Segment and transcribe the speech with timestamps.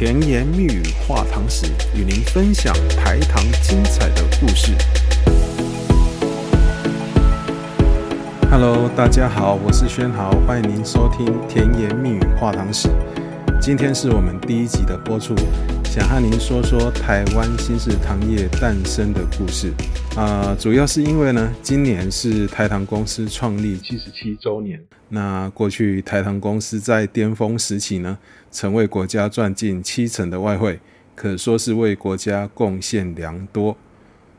[0.00, 4.72] 甜言蜜语话糖史，与您分享台糖精彩的故事。
[8.50, 12.88] Hello，大家好，我是轩豪，欢迎您收听甜言蜜语话糖史。
[13.60, 15.34] 今天是我们第一集的播出。
[15.90, 19.72] 想和您说说台湾新式糖业诞生的故事
[20.14, 24.80] 啊、呃，主要是因为呢，今年是台糖公司创立七十七周年。
[25.08, 28.16] 那过去台糖公司在巅峰时期呢，
[28.52, 30.78] 曾为国家赚进七成的外汇，
[31.16, 33.76] 可说是为国家贡献良多。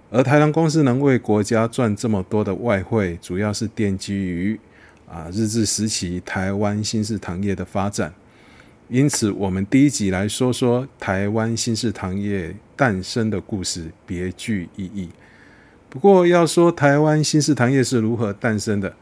[0.10, 4.58] 而台糖公司能为国家赚这么多的外汇，主要是奠基于
[5.06, 8.14] 啊日治时期台湾新式糖业的发展。
[8.92, 15.08] 因此，我们第一集来说说台湾新式糖业诞生的故事，别具意义。
[15.90, 18.94] 不过，要说台湾新式糖业是如何诞生的，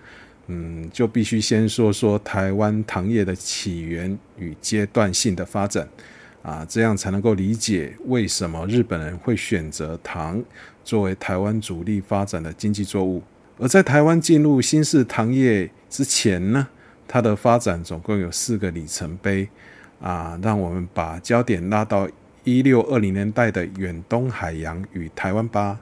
[0.45, 5.89] 嗯，就必须先说说台湾糖业的起源与阶段性的发展
[6.43, 10.39] 啊，这样才能够理解为什么日本人会选择糖
[10.83, 13.23] 作为台湾主力发展的经济作物。
[13.57, 16.67] 而在台湾进入新式糖业之前呢，
[17.07, 19.49] 它的发展总共有四个里程碑。
[20.01, 22.07] 啊，让我们把焦点拉到
[22.43, 25.79] 一六二零年代的远东海洋与台湾吧。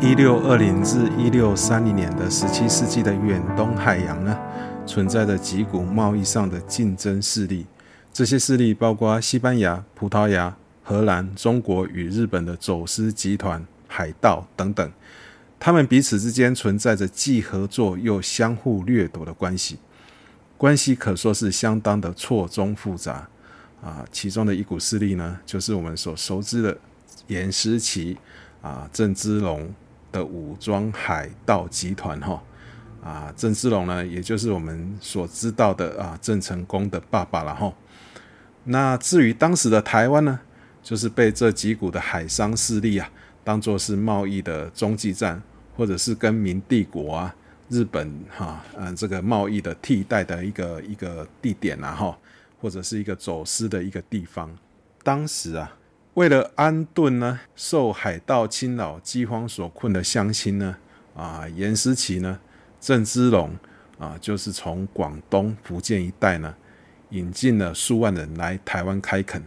[0.00, 4.38] 一六二零至一六三零年的十七世纪的远东海洋呢，
[4.84, 7.66] 存在着几股贸易上的竞争势力，
[8.12, 10.54] 这些势力包括西班牙、葡萄牙。
[10.86, 14.92] 荷兰、中国与日本的走私集团、海盗等等，
[15.58, 19.78] 他们彼此之间存在着既合作又相互掠夺的关系，
[20.58, 23.26] 关系可说是相当的错综复杂
[23.82, 24.04] 啊。
[24.12, 26.76] 其中的一股势力呢，就是我们所熟知的
[27.28, 28.18] 颜思齐
[28.60, 29.74] 啊郑芝龙
[30.12, 32.42] 的武装海盗集团哈
[33.02, 37.72] 啊郑芝龙呢，也就是我们所知道的啊郑成功的爸爸了哈。
[38.64, 40.40] 那至于当时的台湾呢？
[40.84, 43.10] 就是被这几股的海商势力啊，
[43.42, 45.42] 当作是贸易的中继站，
[45.74, 47.34] 或者是跟明帝国啊、
[47.70, 52.18] 日本哈，嗯，这个贸易的替代的一个一个地点呐，哈，
[52.60, 54.54] 或者是一个走私的一个地方。
[55.02, 55.74] 当时啊，
[56.12, 60.76] 为了安顿呢受海盗侵扰、饥荒所困的乡亲呢，
[61.16, 62.38] 啊，严思齐呢、
[62.78, 63.50] 郑芝龙
[63.98, 66.54] 啊，就是从广东、福建一带呢，
[67.08, 69.42] 引进了数万人来台湾开垦。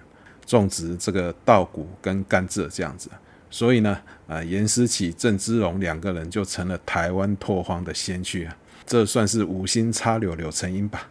[0.47, 3.09] 种植这个稻谷跟甘蔗这样子，
[3.49, 11.09] 所以呢，啊，颜思齐、郑芝龙两个人就成了台湾拓荒的先驱啊，这算是无心插柳柳成荫吧。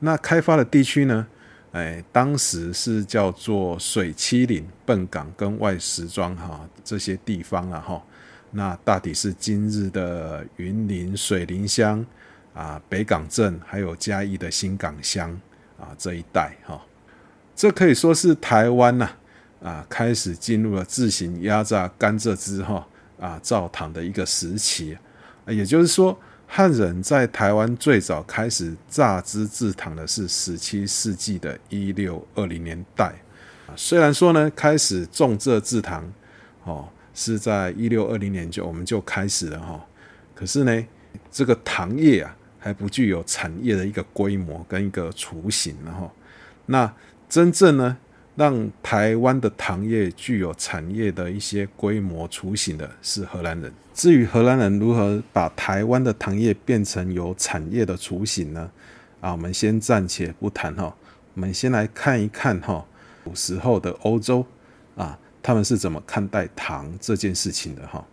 [0.00, 1.26] 那开发的地区呢，
[1.70, 8.02] 哎，当时是叫做水七岭、笨港跟外石庄哈这些地方了哈。
[8.50, 12.04] 那大抵是今日的云林水林乡
[12.52, 15.30] 啊、北港镇，还有嘉义的新港乡
[15.78, 16.80] 啊这一带哈。
[17.56, 19.08] 这可以说是台湾呐，
[19.62, 22.84] 啊，开始进入了自行压榨甘蔗汁哈
[23.20, 24.98] 啊造糖的一个时期，
[25.46, 33.14] 也就是说，汉人在台湾最早开始榨汁制糖的是十七世纪的一六二零年代。
[33.76, 36.12] 虽然说呢，开始种蔗制糖
[36.64, 39.86] 哦是在一六二零年就我们就开始了哈，
[40.34, 40.84] 可是呢，
[41.30, 46.10] 这个糖业啊还不具有产业的一个规模跟一个雏形然后
[46.66, 46.92] 那。
[47.34, 47.96] 真正呢，
[48.36, 53.72] 让台湾的糖业具有产业的一些规模雏形的是荷兰人。
[53.92, 58.70] 至于荷兰人如何把台湾的糖业变成有产业的雏形呢？
[59.20, 60.94] 啊，我们先暂且不谈哈，
[61.34, 62.86] 我们先来看一看哈，
[63.24, 64.46] 古时候的欧洲
[64.94, 68.06] 啊，他们是怎么看待糖这件事情的哈。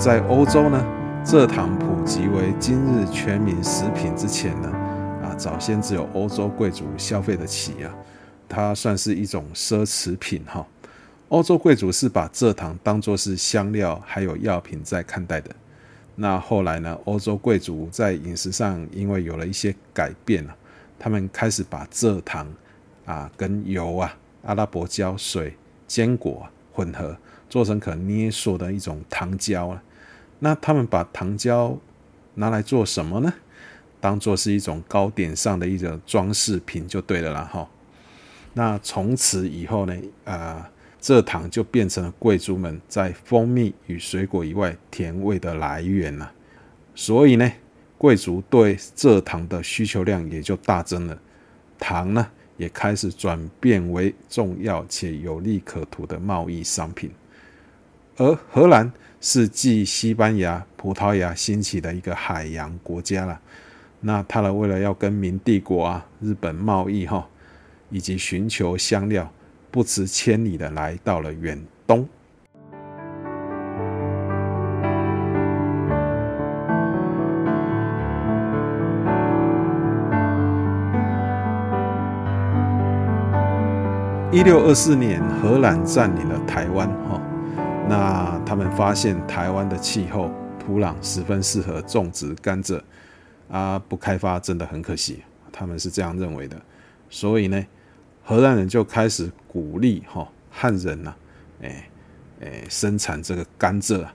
[0.00, 0.82] 在欧洲呢，
[1.22, 4.68] 蔗糖普及为今日全民食品之前呢，
[5.22, 7.94] 啊，早先只有欧洲贵族消费得起啊，
[8.48, 10.66] 它算是一种奢侈品哈。
[11.28, 15.54] 欧洲贵族是把蔗糖当作是香料还有药品在看待的。
[16.14, 20.56] 那后来呢，欧洲贵族在饮食上因为有了一些改变了，
[20.98, 22.50] 他们开始把蔗糖
[23.04, 25.54] 啊跟油啊、阿拉伯胶、水、
[25.86, 27.14] 坚果混合，
[27.50, 29.82] 做成可捏塑的一种糖胶了。
[30.40, 31.78] 那他们把糖胶
[32.34, 33.32] 拿来做什么呢？
[34.00, 37.68] 当做是一种糕点上的一种装饰品就对了啦哈。
[38.54, 39.94] 那从此以后呢，
[40.24, 40.70] 啊、呃，
[41.00, 46.32] 蔗糖就变成了贵族们在蜂蜜与水果以外甜味的来源了。
[46.94, 47.52] 所以呢，
[47.98, 51.18] 贵族对蔗糖的需求量也就大增了，
[51.78, 52.26] 糖呢
[52.56, 57.10] 也开始转变为重要且有利可图的贸易商品。
[58.20, 63.40] 而荷兰是继西班牙、葡萄牙兴起的一个海洋国家了。
[64.00, 67.26] 那他呢，为了要跟明帝国啊、日本贸易哈，
[67.88, 69.32] 以及寻求香料，
[69.70, 72.06] 不辞千里的来到了远东。
[84.30, 87.18] 一六二四年，荷兰占领了台湾哈。
[87.90, 92.80] 那他们发现台湾的气候、土壤十分适合种植甘蔗。
[93.50, 96.56] 啊，不开发真的很可惜，他们是这样认为的。
[97.08, 97.66] 所以呢，
[98.22, 101.16] 荷兰人就开始鼓励哈汉人呐、啊，
[101.62, 101.90] 哎
[102.40, 104.06] 哎生产这个甘蔗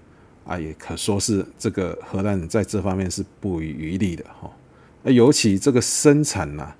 [0.46, 4.50] 啊，也可说是这个荷兰人在这方面是不遗余力的哈。
[5.04, 6.74] 那尤其这个生产呐、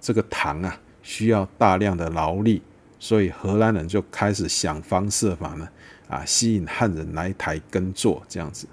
[0.00, 2.62] 这个糖啊，需要大量的劳力，
[3.00, 5.68] 所以荷兰人就开始想方设法呢，
[6.08, 8.66] 啊，吸引汉人来台耕作这样子。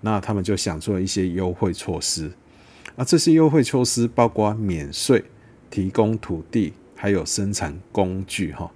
[0.00, 2.32] 那他们就想出了一些优惠措施。
[2.96, 5.24] 啊，这些优惠措施包括免税、
[5.70, 8.70] 提供土地，还有生产工具，哈，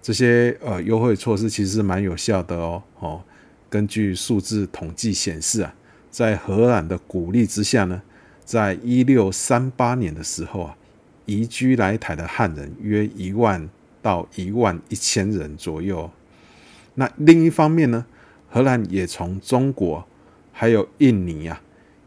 [0.00, 2.82] 这些呃优惠措施其实蛮有效的哦。
[3.00, 3.22] 哦，
[3.68, 5.74] 根据数字统计显示啊，
[6.10, 8.02] 在荷兰的鼓励之下呢，
[8.44, 10.76] 在一六三八年的时候啊，
[11.24, 13.68] 移居来台的汉人约一万
[14.00, 16.08] 到一万一千人左右。
[16.96, 18.04] 那另一方面呢，
[18.50, 20.04] 荷兰也从中国
[20.52, 21.62] 还有印尼啊。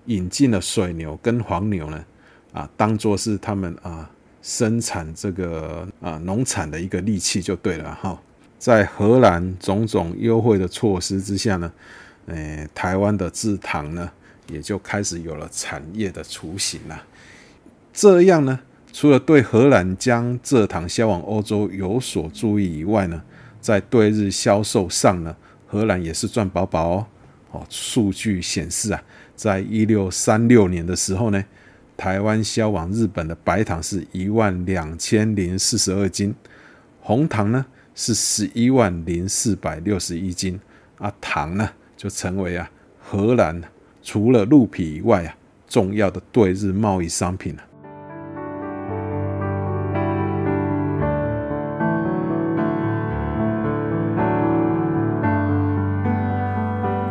[0.05, 2.03] 引进了水牛跟黄牛呢，
[2.51, 4.09] 啊，当做是他们啊
[4.41, 8.19] 生产这个啊农产的一个利器就对了哈。
[8.57, 11.71] 在荷兰种种优惠的措施之下呢，
[12.25, 14.09] 诶，台湾的制糖呢
[14.47, 17.03] 也就开始有了产业的雏形了。
[17.93, 18.59] 这样呢，
[18.91, 23.21] 除了对荷兰将蔗糖销往欧洲有所注意以外呢，
[23.59, 25.35] 在对日销售上呢，
[25.67, 27.07] 荷兰也是赚饱饱哦。
[27.51, 29.03] 哦，数据显示啊。
[29.35, 31.43] 在一六三六年的时候呢，
[31.95, 36.35] 台湾销往日本的白糖是一万两千零四十二斤，
[36.99, 37.65] 红糖呢
[37.95, 40.59] 是十一万零四百六十一斤，
[40.97, 42.69] 啊，糖呢就成为啊
[43.01, 43.61] 荷兰
[44.03, 45.33] 除了鹿皮以外啊
[45.69, 47.63] 重要的对日贸易商品了。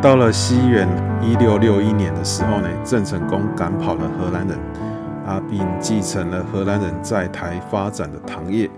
[0.01, 0.87] 到了西元
[1.21, 4.57] 一六六一年的时候呢，郑成功赶跑了荷兰人，
[5.25, 8.69] 啊，并继承了荷兰人在台发展的糖业。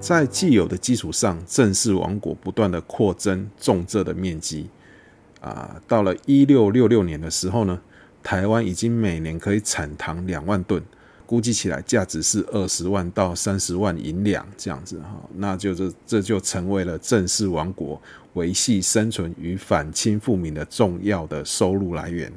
[0.00, 4.68] 在既有的基础上，郑氏王国不断的扩增种蔗的面积。
[5.40, 7.80] 啊，到了一六六六年的时候呢，
[8.20, 10.82] 台湾已经每年可以产糖两万吨。
[11.30, 22.32] 估计起来价值是二十万到三十万银两这样子哈，那就这这就成为了郑氏王国维系生存与反清复明的重要的收入来源。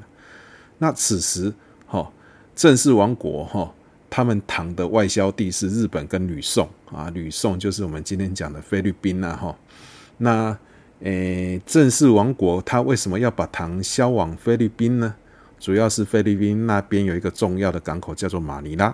[0.78, 1.52] 那此时
[1.88, 2.08] 哈，
[2.56, 3.74] 郑氏王国哈，
[4.12, 9.58] 他们糖的外销地是日本跟吕宋啊，吕宋就是我们今天讲的菲律宾呐哈。
[10.20, 10.56] 那
[11.00, 15.16] 诶，郑氏王国他为什么要把糖销往菲律宾呢？
[15.64, 18.94] 主要是菲律宾那边有一个重要的港口叫做马尼拉，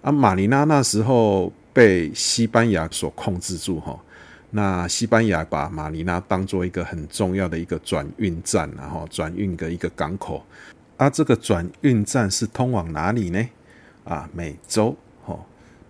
[0.00, 4.00] 啊，马尼拉那时候被西班牙所控制住哈，
[4.48, 10.42] 那西班牙把马尼拉当做一个很重要的一个转运站，然后转运的一个港口，
[10.96, 13.46] 啊，这个转运站是通往哪里呢？
[14.04, 15.38] 啊，美洲，哈，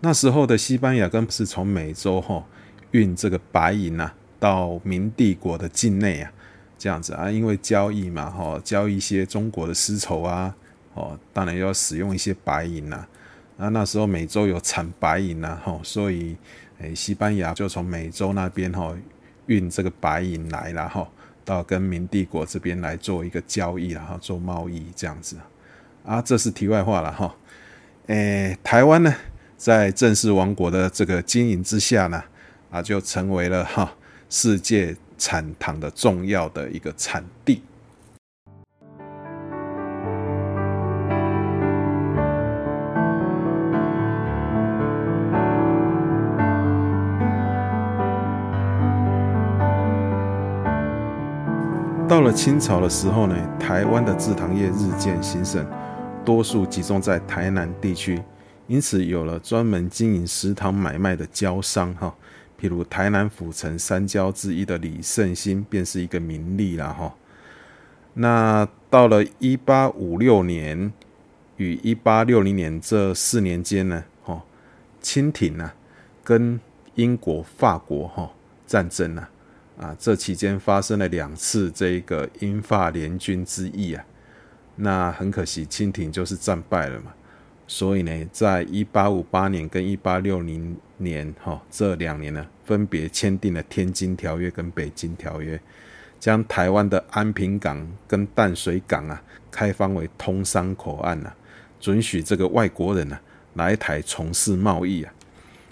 [0.00, 2.44] 那时候的西班牙更是从美洲哈
[2.90, 6.32] 运这个白银呐到明帝国的境内啊。
[6.80, 10.56] 这样子啊，因为交易嘛，哈，交易一些中国的丝绸啊，
[10.94, 13.06] 哦，当然要使用一些白银呐。
[13.58, 16.34] 那那时候美洲有产白银呐，哈，所以
[16.78, 18.96] 诶，西班牙就从美洲那边哈
[19.44, 21.06] 运这个白银来了哈，
[21.44, 25.36] 到跟明帝国这边来做一个交易，然后做贸易这样子。
[26.06, 27.36] 啊，这是题外话了哈。
[28.06, 29.14] 诶，台湾呢，
[29.58, 32.24] 在郑氏王国的这个经营之下呢，
[32.70, 33.92] 啊，就成为了哈
[34.30, 34.96] 世界。
[35.20, 37.62] 产糖的重要的一个产地。
[52.08, 55.64] 到了清朝的时候呢，台湾的制糖业日渐兴盛，
[56.24, 58.20] 多数集中在台南地区，
[58.66, 62.12] 因此有了专门经营食糖买卖的交商哈。
[62.60, 67.14] 譬如台南府城三郊之一的李圣兴，便是一个名例了哈。
[68.14, 70.92] 那到了一八五六年
[71.56, 74.42] 与一八六零年这四年间呢，哈，
[75.00, 75.72] 清廷呢
[76.22, 76.60] 跟
[76.96, 78.30] 英国、法国哈
[78.66, 79.26] 战争呢，
[79.78, 84.04] 啊，这期间发生了两次这个英法联军之役啊。
[84.76, 87.12] 那很可惜，清廷就是战败了嘛。
[87.72, 95.56] 所以呢，在一八五八年跟一八六零年，哈，这两年呢，分别签订了《天津条约》跟《北京条约》，
[96.18, 99.22] 将台湾的安平港跟淡水港啊，
[99.52, 101.32] 开放为通商口岸啊，
[101.78, 103.22] 准许这个外国人啊
[103.54, 105.14] 来台从事贸易啊。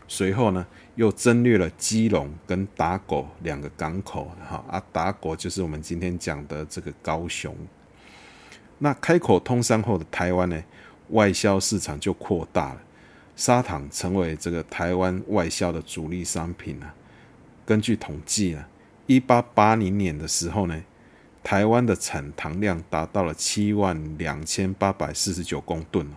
[0.06, 0.64] 随后呢，
[0.94, 7.52] 又增列了基隆跟打狗两个港口，哈啊，打狗就是我们今天讲的这个高雄。
[8.78, 10.62] 那开口通商后的台湾呢，
[11.10, 12.80] 外销市场就扩大了，
[13.36, 16.94] 砂糖成为这个台湾外销的主力商品啊。
[17.64, 18.68] 根据统计啊，
[19.06, 20.82] 一八八零年的时候呢，
[21.42, 26.16] 台湾的产糖量达到了七万两千八百四十九公吨哦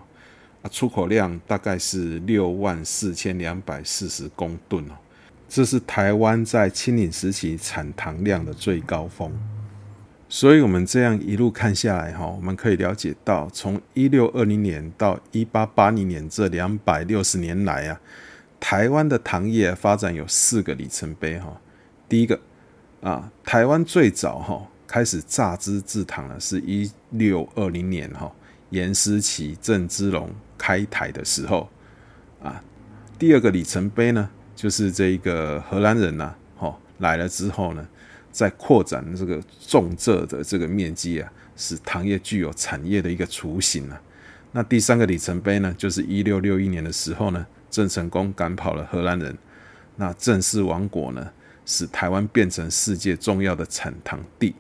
[0.63, 4.93] 啊，出口量大概是六万四千两百四十公吨哦，
[5.49, 9.31] 这是台湾在清领时期产糖量的最高峰。
[10.33, 17.99] 所以，我们这样一路看下来，哈，我们可以了解到，从一六二零年到一八八零年这两百六十年来啊，
[18.57, 21.59] 台湾的糖业发展有四个里程碑，哈。
[22.07, 22.39] 第一个
[23.01, 28.31] 啊，台湾最早哈开始榨汁制糖呢，是一六二零年哈，
[28.69, 31.69] 颜思齐、郑芝龙开台的时候
[32.41, 32.63] 啊。
[33.19, 37.85] 第二个里程碑呢，就是这个荷兰人呐，哈来了之后呢。
[38.31, 44.01] 在扩展这个种蔗的这个面积啊，使糖业具有产业的一个雏形啊。
[44.51, 49.37] 那第三个里程碑呢，就是一六六一年的时候呢，郑成功赶跑了荷兰人，
[49.95, 51.31] 那郑氏王国呢，
[51.65, 54.55] 使台湾变成世界重要的产糖地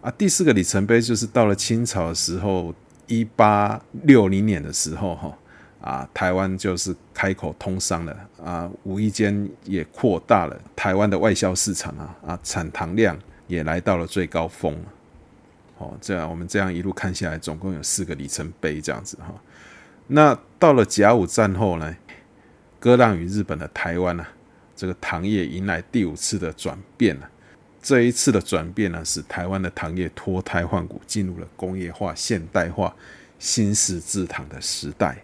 [0.00, 0.10] 啊。
[0.10, 2.74] 第四个里程碑就是到了清朝的时候，
[3.06, 5.38] 一八六零年的时候哈。
[5.84, 13.14] 啊，台湾就是开口通商了啊，无意间也扩大了台湾的外销市场啊，啊，产糖量
[13.46, 14.74] 也来到了最高峰。
[15.76, 19.34] 哦，这样我们这样一路看下来，总共有四个里程碑这样子哈。
[20.06, 21.94] 那到了甲午战后呢，
[22.80, 24.26] 割让与日本的台湾呢，
[24.74, 27.28] 这个糖业迎来第五次的转变了。
[27.82, 32.96] 这一次的转变呢，使台湾的糖业脱胎换骨，进入了工业化、现代化、
[33.38, 35.18] 新式制糖的时代。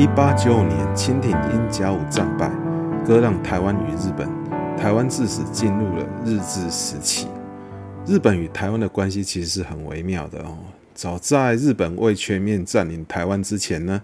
[0.00, 2.50] 一八九五年，清廷因甲午战败，
[3.04, 4.26] 割让台湾与日本，
[4.74, 7.28] 台湾自此进入了日治时期。
[8.06, 10.56] 日本与台湾的关系其实是很微妙的哦。
[10.94, 14.00] 早在日本未全面占领台湾之前呢，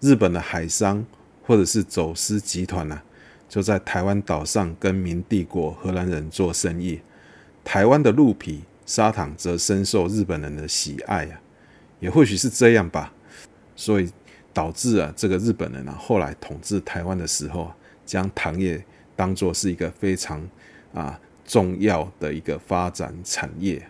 [0.00, 1.04] 日本的海商
[1.42, 2.98] 或者是走私集团呢，
[3.46, 6.98] 就在台湾岛上跟明帝国荷兰人做生意。
[7.62, 11.38] 台湾的鹿皮、砂糖则深受日本人的喜爱啊，
[12.00, 13.12] 也或许是这样吧。
[13.76, 14.10] 所以。
[14.56, 17.70] 导致啊，这个日本人啊，后来统治台湾的时候，
[18.06, 18.82] 将糖业
[19.14, 20.42] 当作是一个非常
[20.94, 23.86] 啊重要的一个发展产业。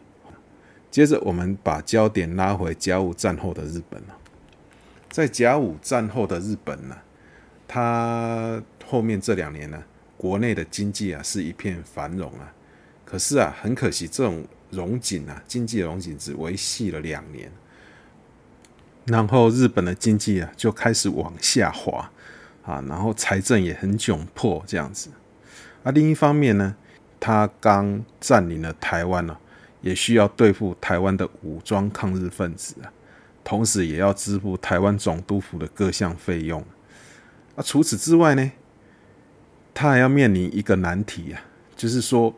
[0.91, 4.19] 接着，我们把焦点拉回甲午战后的日本了。
[5.09, 6.97] 在甲午战后的日本呢，
[7.69, 9.81] 它后面这两年呢，
[10.17, 12.53] 国内的经济啊是一片繁荣啊。
[13.05, 17.49] 可是啊，很可惜，这种荣景啊，经济荣景只维系了两年。
[19.07, 22.11] 然后日本的经济啊就开始往下滑
[22.65, 25.11] 啊，然后财政也很窘迫这样子。
[25.85, 26.75] 啊，另一方面呢，
[27.21, 29.37] 他刚占领了台湾呢，
[29.81, 32.91] 也需要对付台湾的武装抗日分子啊，
[33.45, 36.61] 同时也要支付台湾总督府的各项费用。
[37.55, 38.51] 啊，除此之外呢，
[39.73, 41.41] 他还要面临一个难题啊，
[41.77, 42.35] 就是说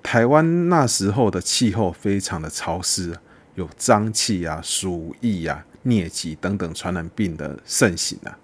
[0.00, 3.18] 台湾那时候的气候非常的潮湿，
[3.56, 5.66] 有瘴气啊、鼠疫啊。
[5.84, 8.38] 疟疾等等传染病的盛行啊，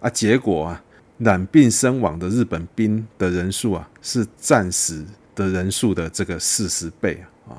[0.00, 0.84] 啊，结果啊，
[1.18, 7.58] 染病身亡的日本兵的人数啊，是战死的人数的这个四十倍啊，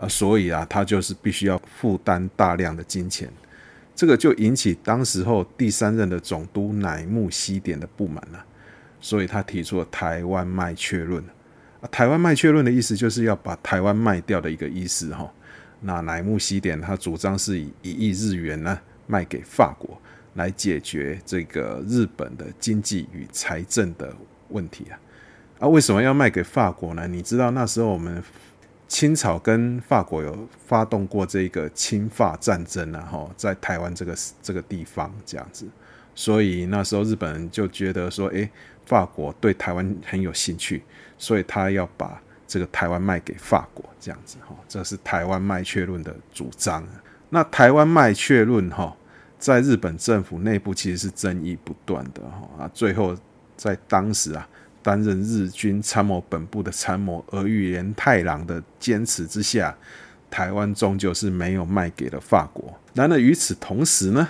[0.00, 3.30] 啊，所以啊，他就是必须要负担大量的金钱，
[3.94, 8.44] 这个就引起当时候第三任的总督乃木希典的不满了，
[9.00, 11.22] 所以他提出了台湾卖却论，
[11.80, 15.30] 啊，台湾卖却论的意思就是要把台湾卖掉的一个意思哈。
[15.86, 20.00] 那乃木希典他主张是以一亿日元呢卖给法国，
[20.34, 24.14] 来解决这个日本的经济与财政的
[24.48, 24.98] 问题啊。
[25.58, 27.06] 啊，为什么要卖给法国呢？
[27.06, 28.22] 你知道那时候我们
[28.88, 35.66] 清朝跟法国有发动过这个侵法战争啊，哈，在台湾这个这个地方这样子，
[36.14, 38.48] 所以那时候日本人就觉得说，诶，
[38.86, 40.82] 法国对台湾很有兴趣，
[41.18, 46.86] 所以他要把这个台湾卖给法国这样子，哈，这是台湾卖却论的主张。
[47.30, 48.96] 那台湾卖却论，哈，
[49.38, 53.16] 在日本政府内部其实是争议不断的，哈啊，最后
[53.56, 54.48] 在当时啊。
[54.84, 59.74] 担任日军参谋本部的参谋儿玉源太郎的坚持之下，
[60.30, 62.70] 台湾终究是没有卖给了法国。
[62.92, 64.28] 然而与此同时呢，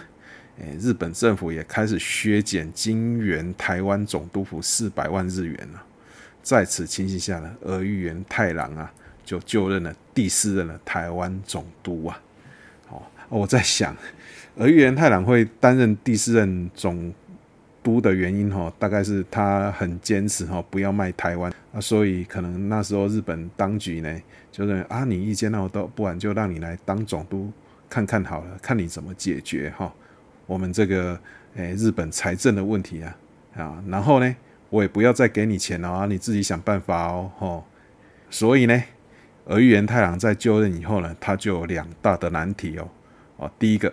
[0.79, 5.83] 日本政府也开始削减金援台湾总督府四百万日元了。
[6.45, 8.93] 在此情形下呢，儿玉源太郎啊
[9.25, 12.23] 就就任了第四任的台湾总督啊。
[12.89, 13.97] 哦，我在想，
[14.57, 17.13] 儿玉源太郎会担任第四任总。
[17.83, 27.53] 督的原因哈，大概是他很坚持哈，不要卖台湾啊，所以可能那时候日本当局呢，就认为啊，你意见那么多，不然就让你来当总督
[27.91, 29.93] 看看好了，看你怎么解决哈，
[30.47, 31.21] 我们这个
[31.57, 33.17] 诶日本财政的问题啊
[33.55, 34.35] 啊，然后呢，
[34.75, 37.65] 我也不要再给你钱了啊，你自己想办法哦吼，
[38.29, 38.83] 所以呢，
[39.47, 42.89] 而玉源太郎在就任以后呢，他就有两大的难题哦
[43.37, 43.93] 哦，第一个，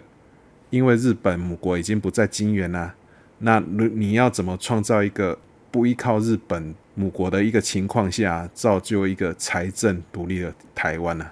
[0.71, 2.95] 因为日本母国已经不在金元了。
[3.37, 5.37] 那你你要怎么创造一个
[5.69, 11.29] 不依靠日本母国的一个情况下，造就一个财政独立的台湾呢？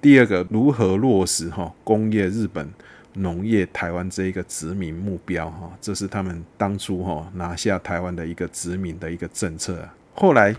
[0.00, 2.66] 第二个，如何落实哈工业日本、
[3.14, 5.70] 农业台湾这一个殖民目标哈？
[5.80, 9.88] 这是他们当初哈拿下台湾的一个殖民的一个政策。
[10.14, 10.54] 后来，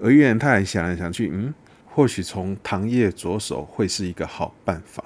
[0.00, 1.52] 儿玉源太郎想来想去，嗯，
[1.86, 5.04] 或许从糖业着手会是一个好办法。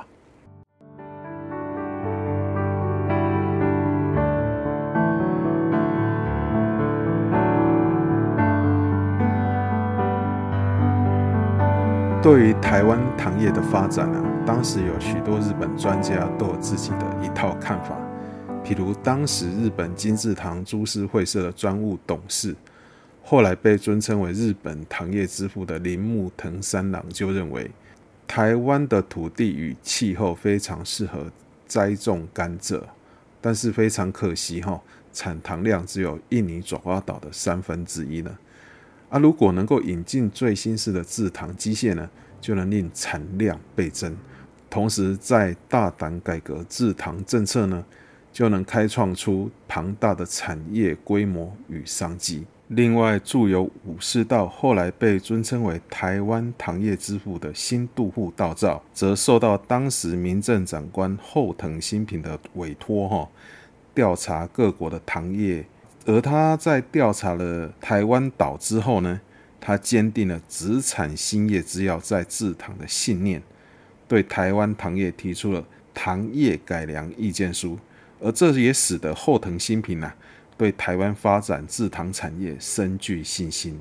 [12.23, 17.97] 对于台湾糖业的发展呢，当时有许多日本专家都有自己的一套看法。
[18.65, 22.55] 譬如当时日本金字糖株式会社的专务董事，
[23.23, 27.71] 后来被尊称为日本糖业之父的铃木藤三郎就认为，
[28.27, 31.31] 台湾的土地与气候非常适合
[31.67, 32.83] 栽种甘蔗，
[33.41, 34.81] 但是非常可惜哈，
[35.13, 38.37] 产糖量只有印尼爪哇岛的三分之一呢。
[39.09, 42.09] 啊，如果能够引进最新式的制糖机械呢，
[42.41, 44.17] 就能令产量倍增，
[44.73, 47.85] 同时在大胆改革制糖政策呢，
[48.33, 52.47] 就能开创出庞大的产业规模与商机。
[52.69, 63.29] 另外，著有武士道，后来被尊称为台湾糖业之父的新渡户稻造，则受到当时民政长官后藤新平的委托，哈，
[63.93, 65.67] 调查各国的糖业。
[66.07, 69.21] 而他在调查了台湾岛之后呢，
[69.61, 73.43] 他坚定了只产兴业之要在制糖的信念，
[74.07, 77.79] 对台湾糖业提出了糖业改良意见书，
[78.21, 80.15] 而这也使得后藤新平啊
[80.57, 83.81] 对台湾发展制糖产业深具信心。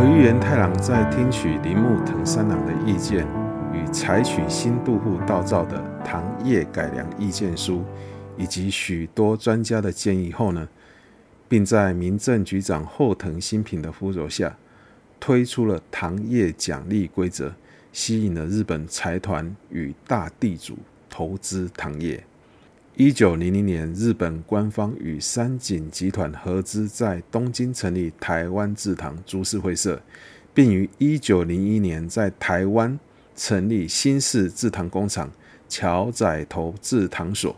[0.00, 3.26] 而玉源太郎在听取铃木藤三郎的意见
[3.72, 7.84] 与采取新渡户稻造的糖业改良意见书，
[8.38, 10.68] 以及许多专家的建议后呢，
[11.48, 14.56] 并在民政局长后藤新平的辅佐下，
[15.18, 17.52] 推出了糖业奖励规则，
[17.92, 20.78] 吸引了日本财团与大地主
[21.10, 22.24] 投资糖业。
[22.94, 30.00] 一九零零年，日本官方与三井集团合资在东京成立台湾制糖株式会社，
[30.54, 32.98] 并于一九零一年在台湾
[33.36, 35.30] 成立新式制糖工厂
[35.68, 37.54] 桥仔头制糖所。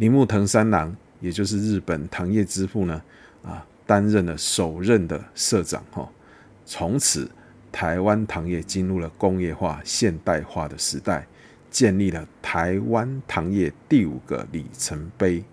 [0.00, 3.02] 铃木藤三郎，也就是日本糖业之父呢，
[3.44, 5.84] 啊，担任了首任的社长。
[5.92, 6.10] 哈，
[6.64, 7.30] 从此
[7.70, 11.26] 台湾糖业进入了工业化、现代化的时代。
[11.70, 15.44] 建立了台湾糖业第五个里程碑。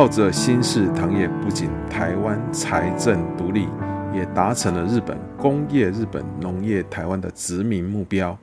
[0.00, 3.68] 靠着新式糖业，不仅台湾财政独立，
[4.14, 8.34] 也达成了日本工业日本、农业台湾的殖民目标。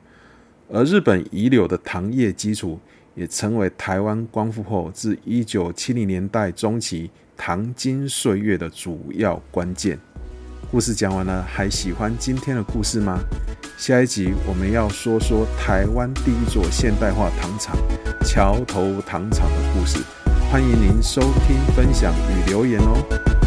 [0.72, 2.78] 而日本遗留的糖业基础。
[3.16, 9.98] 也成为台湾光复后至一九七零年代中期糖金岁月的主要关键。
[10.70, 13.18] 故事讲完了，还喜欢今天的故事吗？
[13.76, 17.76] 下一集我们要说说台湾第一座现代化糖厂——
[18.24, 19.98] 桥头糖厂的故事。
[20.50, 23.37] 欢迎您收听、分享与留言哦。